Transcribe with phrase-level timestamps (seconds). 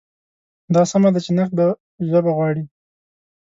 [0.73, 1.65] دا سمه ده چې نقد به
[2.09, 2.63] ژبه غواړي.